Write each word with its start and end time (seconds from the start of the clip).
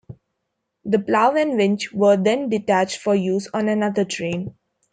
The 0.83 0.97
plow 0.97 1.35
and 1.35 1.57
winch 1.57 1.93
were 1.93 2.17
then 2.17 2.49
detached 2.49 2.97
for 3.03 3.13
use 3.13 3.47
on 3.53 3.69
another 3.69 4.03
train. 4.03 4.55